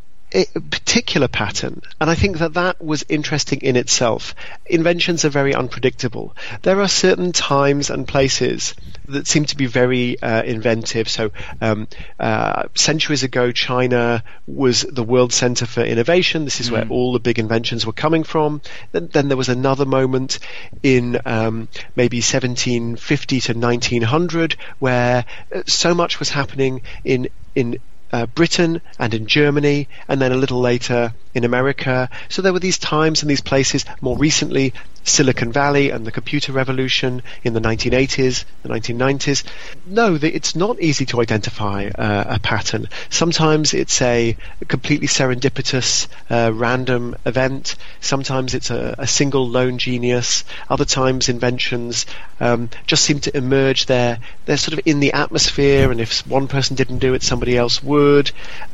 [0.71, 4.35] particular pattern, and I think that that was interesting in itself.
[4.67, 6.37] Inventions are very unpredictable.
[6.63, 8.75] There are certain times and places
[9.07, 11.09] that seem to be very uh, inventive.
[11.09, 11.89] So, um,
[12.21, 16.45] uh, centuries ago, China was the world center for innovation.
[16.45, 16.73] This is mm.
[16.73, 18.61] where all the big inventions were coming from.
[18.93, 20.41] Then, then there was another moment
[20.83, 27.79] in um, maybe 1750 to 1900 where uh, so much was happening in in
[28.13, 32.09] uh, Britain and in Germany, and then a little later in America.
[32.29, 33.85] So there were these times and these places.
[34.01, 34.73] More recently,
[35.05, 39.43] Silicon Valley and the computer revolution in the 1980s, the 1990s.
[39.87, 42.89] No, it's not easy to identify uh, a pattern.
[43.09, 47.77] Sometimes it's a completely serendipitous, uh, random event.
[48.01, 50.45] Sometimes it's a, a, single lone genius.
[50.69, 52.07] Other times inventions
[52.41, 53.87] um, just seem to emerge.
[53.87, 57.57] They're, they're sort of in the atmosphere, and if one person didn't do it, somebody
[57.57, 57.98] else would.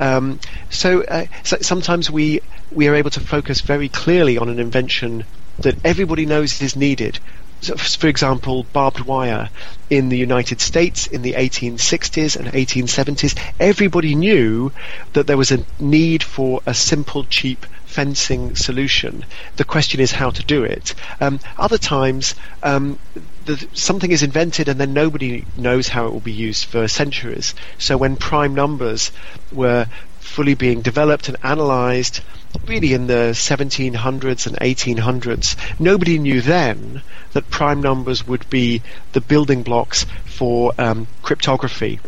[0.00, 4.58] Um, so, uh, so sometimes we we are able to focus very clearly on an
[4.58, 5.24] invention
[5.60, 7.18] that everybody knows is needed.
[7.62, 9.48] For example, barbed wire
[9.88, 14.72] in the United States in the 1860s and 1870s, everybody knew
[15.14, 19.24] that there was a need for a simple, cheap fencing solution.
[19.56, 20.94] The question is how to do it.
[21.20, 22.98] Um, other times, um,
[23.44, 27.54] the, something is invented and then nobody knows how it will be used for centuries.
[27.78, 29.12] So when prime numbers
[29.52, 29.86] were
[30.20, 32.20] fully being developed and analyzed
[32.66, 35.56] really in the 1700s and 1800s.
[35.78, 37.02] Nobody knew then
[37.32, 42.00] that prime numbers would be the building blocks for um, cryptography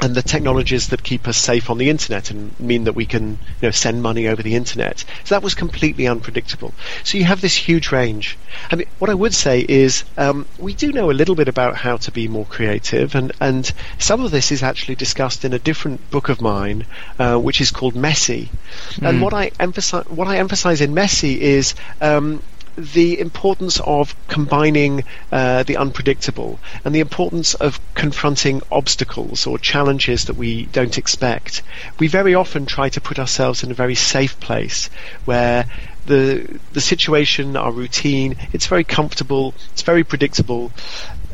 [0.00, 3.30] and the technologies that keep us safe on the internet and mean that we can
[3.60, 5.04] you know, send money over the internet.
[5.24, 6.74] So that was completely unpredictable.
[7.04, 8.36] So you have this huge range.
[8.70, 11.76] I mean, what I would say is um, we do know a little bit about
[11.76, 15.58] how to be more creative, and, and some of this is actually discussed in a
[15.58, 16.86] different book of mine,
[17.18, 18.50] uh, which is called Messy.
[18.94, 19.08] Mm.
[19.08, 19.22] And hmm.
[19.22, 22.42] what I emphasize, what I emphasize in Messy is um,
[22.76, 30.26] the importance of combining uh, the unpredictable and the importance of confronting obstacles or challenges
[30.26, 31.62] that we don't expect.
[31.98, 34.88] We very often try to put ourselves in a very safe place
[35.24, 35.66] where
[36.06, 40.72] the the situation, our routine, it's very comfortable, it's very predictable,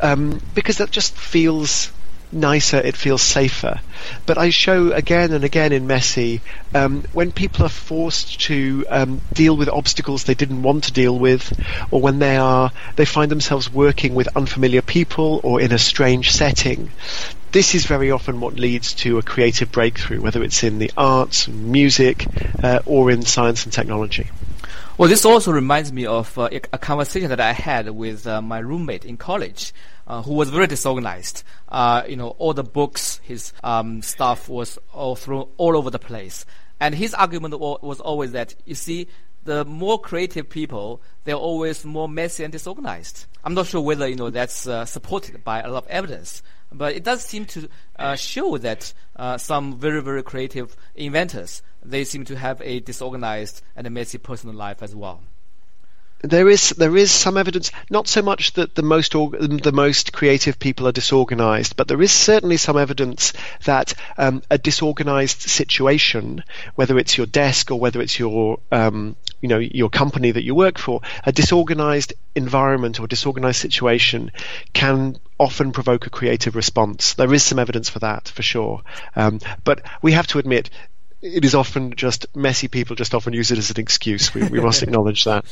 [0.01, 1.91] um, because that just feels
[2.31, 3.79] nicer, it feels safer.
[4.25, 6.41] But I show again and again in Messy
[6.73, 11.17] um, when people are forced to um, deal with obstacles they didn't want to deal
[11.17, 11.51] with,
[11.91, 16.31] or when they are they find themselves working with unfamiliar people or in a strange
[16.31, 16.91] setting.
[17.51, 21.47] This is very often what leads to a creative breakthrough, whether it's in the arts,
[21.47, 22.27] music,
[22.61, 24.29] uh, or in science and technology.
[24.99, 28.59] Well, this also reminds me of uh, a conversation that I had with uh, my
[28.59, 29.73] roommate in college,
[30.09, 31.43] uh, who was very disorganized.
[31.69, 35.99] Uh, you know, all the books, his um, stuff was all thrown all over the
[35.99, 36.45] place.
[36.79, 39.07] And his argument was always that, you see,
[39.43, 43.25] the more creative people, they're always more messy and disorganized.
[43.43, 46.41] I'm not sure whether, you know, that's uh, supported by a lot of evidence.
[46.71, 52.03] But it does seem to uh, show that uh, some very, very creative inventors, they
[52.03, 55.21] seem to have a disorganized and a messy personal life as well
[56.21, 60.59] there is there is some evidence, not so much that the most the most creative
[60.59, 63.33] people are disorganized, but there is certainly some evidence
[63.65, 66.43] that um, a disorganized situation,
[66.75, 70.53] whether it's your desk or whether it's your um, you know your company that you
[70.53, 74.31] work for, a disorganized environment or disorganized situation
[74.73, 77.13] can often provoke a creative response.
[77.13, 78.81] There is some evidence for that, for sure.
[79.15, 80.69] Um, but we have to admit
[81.21, 84.33] it is often just messy people just often use it as an excuse.
[84.33, 85.45] We, we must acknowledge that.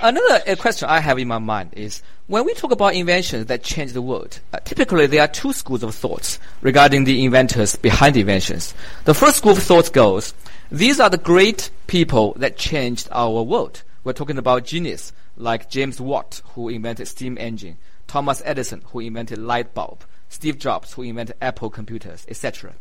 [0.00, 3.62] Another uh, question I have in my mind is when we talk about inventions that
[3.62, 8.14] change the world, uh, typically there are two schools of thoughts regarding the inventors behind
[8.14, 8.74] the inventions.
[9.04, 10.34] The first school of thought goes,
[10.70, 13.82] these are the great people that changed our world.
[14.04, 19.38] We're talking about genius like James Watt, who invented steam engine, Thomas Edison, who invented
[19.38, 22.74] light bulb, Steve Jobs, who invented Apple computers, etc.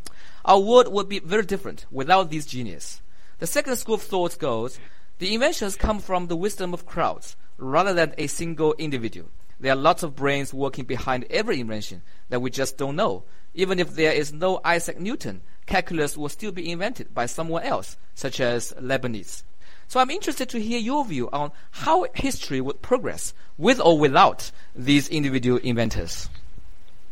[0.48, 3.02] Our world would be very different without these geniuses.
[3.40, 4.80] The second school of thought goes,
[5.20, 9.30] the inventions come from the wisdom of crowds rather than a single individual.
[9.60, 13.24] There are lots of brains working behind every invention that we just don't know.
[13.56, 17.98] Even if there is no Isaac Newton, calculus will still be invented by someone else,
[18.16, 19.44] such as Leibniz.
[19.90, 24.52] So I'm interested to hear your view on how history would progress with or without
[24.74, 26.30] these individual inventors.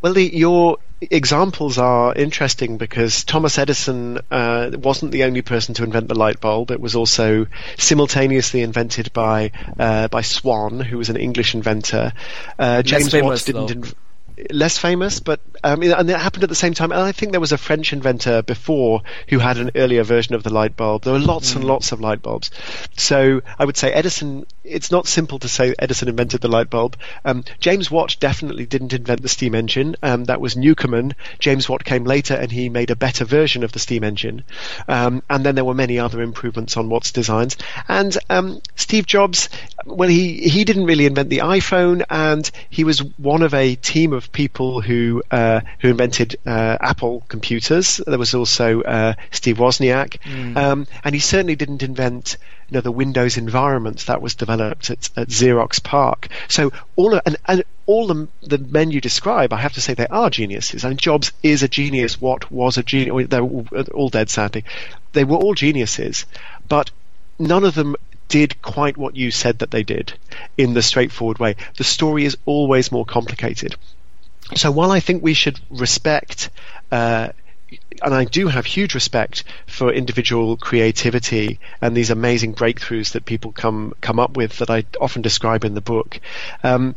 [0.01, 0.77] Well, the, your
[1.11, 6.39] examples are interesting because Thomas Edison uh, wasn't the only person to invent the light
[6.39, 6.71] bulb.
[6.71, 7.47] It was also
[7.77, 12.13] simultaneously invented by uh, by Swan, who was an English inventor.
[12.57, 13.69] Uh, James Watt didn't.
[13.69, 13.93] Inv-
[14.51, 16.91] less famous, but um, and it happened at the same time.
[16.91, 20.43] And I think there was a French inventor before who had an earlier version of
[20.43, 21.03] the light bulb.
[21.03, 21.57] There were lots mm.
[21.57, 22.51] and lots of light bulbs.
[22.97, 24.45] So I would say Edison.
[24.63, 26.97] It's not simple to say Edison invented the light bulb.
[27.23, 29.95] Um, James Watt definitely didn't invent the steam engine.
[30.01, 31.13] Um, that was Newcomen.
[31.37, 34.43] James Watt came later and he made a better version of the steam engine.
[34.87, 37.57] Um, and then there were many other improvements on Watt's designs.
[37.87, 39.49] And um, Steve Jobs,
[39.85, 44.13] well, he he didn't really invent the iPhone, and he was one of a team
[44.13, 48.01] of people who uh, who invented uh, Apple computers.
[48.05, 50.57] There was also uh, Steve Wozniak, mm.
[50.57, 52.37] um, and he certainly didn't invent
[52.69, 56.29] you know the Windows environment that was developed at, at Xerox PARC.
[56.47, 59.93] So all of, and, and all the, the men you describe, I have to say
[59.93, 60.83] they are geniuses.
[60.83, 62.19] I mean, Jobs is a genius.
[62.19, 63.27] Watt was a genius.
[63.29, 64.63] They're all, all dead, sadly.
[65.13, 66.25] They were all geniuses,
[66.67, 66.91] but
[67.37, 67.95] none of them
[68.27, 70.13] did quite what you said that they did
[70.57, 71.55] in the straightforward way.
[71.77, 73.75] The story is always more complicated.
[74.53, 76.51] So while I think we should respect,
[76.91, 77.29] uh,
[78.01, 83.51] and I do have huge respect for individual creativity and these amazing breakthroughs that people
[83.51, 86.19] come come up with that I often describe in the book.
[86.63, 86.95] Um,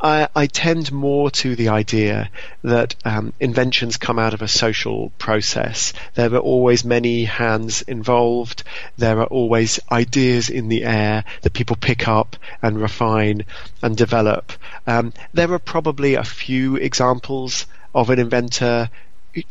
[0.00, 2.28] I, I, tend more to the idea
[2.62, 5.92] that um, inventions come out of a social process.
[6.14, 8.64] There are always many hands involved.
[8.98, 13.44] There are always ideas in the air that people pick up and refine
[13.82, 14.52] and develop.
[14.86, 18.90] Um, there are probably a few examples of an inventor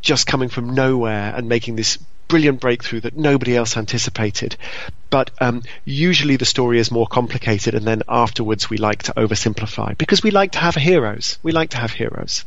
[0.01, 4.55] just coming from nowhere and making this brilliant breakthrough that nobody else anticipated.
[5.09, 9.97] But um, usually the story is more complicated, and then afterwards we like to oversimplify
[9.97, 11.37] because we like to have heroes.
[11.43, 12.45] We like to have heroes.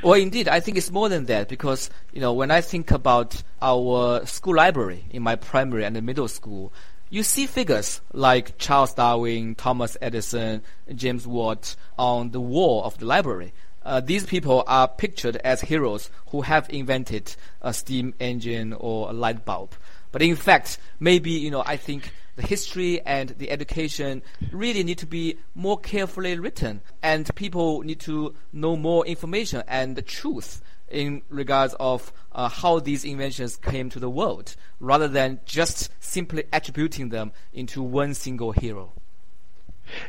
[0.00, 3.42] Well, indeed, I think it's more than that because you know when I think about
[3.60, 6.72] our school library in my primary and middle school,
[7.10, 10.62] you see figures like Charles Darwin, Thomas Edison,
[10.94, 13.52] James Watt on the wall of the library
[13.84, 19.12] uh, these people are pictured as heroes who have invented a steam engine or a
[19.12, 19.74] light bulb.
[20.12, 24.22] But in fact, maybe, you know, I think the history and the education
[24.52, 29.96] really need to be more carefully written and people need to know more information and
[29.96, 35.40] the truth in regards of uh, how these inventions came to the world rather than
[35.44, 38.92] just simply attributing them into one single hero.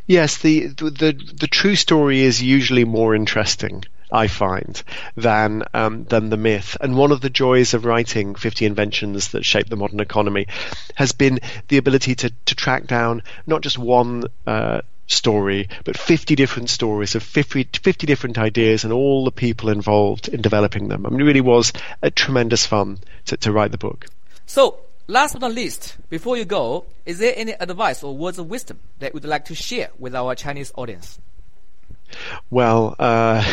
[0.08, 3.84] Yes, the, the the true story is usually more interesting.
[4.12, 4.82] I find
[5.16, 6.76] than um, than the myth.
[6.82, 10.48] And one of the joys of writing 50 Inventions that shaped the modern economy
[10.96, 14.26] has been the ability to to track down not just one.
[14.48, 19.70] Uh, story, but 50 different stories of 50, 50 different ideas and all the people
[19.70, 21.04] involved in developing them.
[21.04, 21.74] I mean, it really was
[22.04, 24.06] a tremendous fun to, to write the book.
[24.46, 28.48] So, Last but not least, before you go, is there any advice or words of
[28.48, 31.20] wisdom that you would like to share with our Chinese audience?
[32.52, 33.44] Well, uh,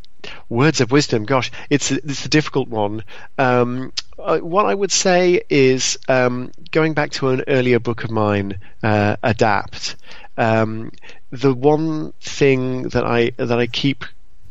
[0.48, 1.24] words of wisdom.
[1.24, 3.04] Gosh, it's a, it's a difficult one.
[3.38, 8.10] Um, uh, what I would say is um, going back to an earlier book of
[8.10, 9.94] mine, uh, Adapt.
[10.36, 10.90] Um,
[11.30, 14.04] the one thing that I that I keep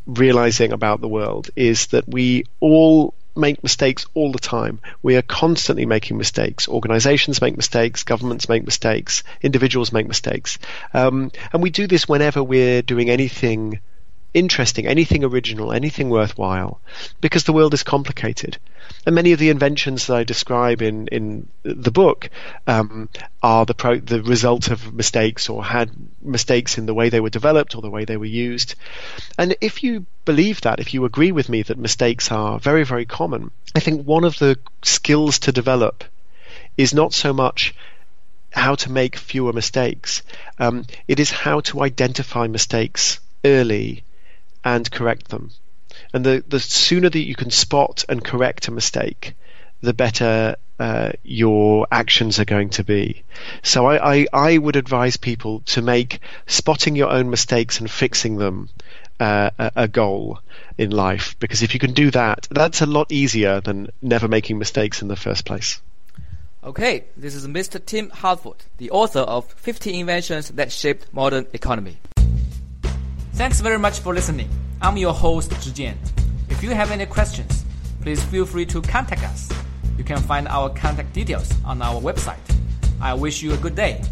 [0.05, 4.80] realizing about the world is that we all make mistakes all the time.
[5.02, 6.68] We are constantly making mistakes.
[6.68, 10.60] Organizations make mistakes, governments make mistakes, individuals make mistakes.
[10.94, 13.80] Um, and we do this whenever we're doing anything
[14.34, 16.82] interesting, anything original, anything worthwhile,
[17.22, 18.58] because the world is complicated.
[19.06, 22.30] And many of the inventions that I describe in, in the book
[22.68, 23.10] um,
[23.42, 27.30] are the pro- the result of mistakes or had mistakes in the way they were
[27.30, 28.76] developed or the way they were used.
[29.38, 33.06] And if you believe that, if you agree with me that mistakes are very, very
[33.06, 36.04] common, I think one of the skills to develop
[36.78, 37.76] is not so much
[38.52, 40.22] how to make fewer mistakes.
[40.60, 44.04] Um, it is how to identify mistakes early
[44.64, 45.51] and correct them.
[46.14, 49.34] And the, the sooner that you can spot and correct a mistake,
[49.82, 53.24] the better uh, your actions are going to be.
[53.61, 58.38] So I, I, I, would advise people to make spotting your own mistakes and fixing
[58.38, 58.70] them
[59.20, 60.39] uh, a, a, goal
[60.78, 64.57] in life because if you can do that, that's a lot easier than never making
[64.57, 65.80] mistakes in the first place.
[66.64, 67.86] Okay, this is Mr.
[67.86, 71.97] Tim Harford, the author of 50 Inventions That Shaped Modern Economy.
[73.34, 74.48] Thanks very much for listening.
[74.80, 75.96] I'm your host, Zhijian.
[76.50, 77.66] If you have any questions,
[78.02, 79.50] please feel free to contact us.
[79.98, 82.38] You can find our contact details on our website.
[83.02, 84.04] I wish you a good day.